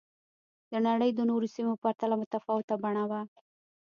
د 0.71 0.73
نړۍ 0.87 1.11
د 1.15 1.19
نورو 1.29 1.47
سیمو 1.55 1.73
په 1.77 1.81
پرتله 1.83 2.15
متفاوته 2.21 2.75
بڼه 2.83 3.03
وه 3.09 3.21